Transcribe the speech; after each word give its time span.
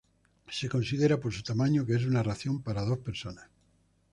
Se 0.49 0.67
considera 0.67 1.19
por 1.19 1.31
su 1.31 1.43
tamaño 1.43 1.85
que 1.85 1.93
es 1.95 2.05
una 2.05 2.23
ración 2.23 2.63
para 2.63 2.81
dos 2.81 2.97
personas. 2.97 3.45